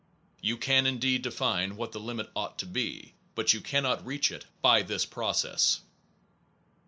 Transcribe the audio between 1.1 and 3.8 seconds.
define what the limit ought to be, but you